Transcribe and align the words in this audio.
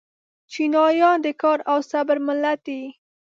چینایان 0.51 1.17
د 1.25 1.27
کار 1.41 1.59
او 1.71 1.79
صبر 1.91 2.17
ملت 2.27 2.59
دی. 2.67 2.81